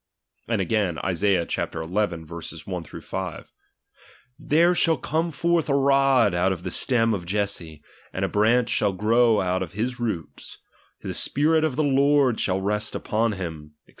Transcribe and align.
And 0.47 0.61
again 0.61 0.97
(Isaiah 1.05 1.45
xi. 1.47 1.61
1 1.61 2.21
5): 2.25 3.53
There 4.39 4.73
shall 4.73 4.97
come 4.97 5.29
forth 5.29 5.69
a 5.69 5.75
rod 5.75 6.33
out 6.33 6.51
of 6.51 6.63
the 6.63 6.71
stem 6.71 7.13
of 7.13 7.27
Jesse, 7.27 7.83
and 8.11 8.25
a 8.25 8.27
branch 8.27 8.69
shall 8.69 8.93
grow 8.93 9.41
out 9.41 9.61
of 9.61 9.73
his 9.73 9.99
roots; 9.99 10.57
the 11.03 11.13
spirit 11.13 11.63
of 11.63 11.75
the 11.75 11.83
Lord 11.83 12.39
shall 12.39 12.59
rest 12.61 12.95
upon 12.95 13.33
him, 13.33 13.75
&c. 13.85 13.89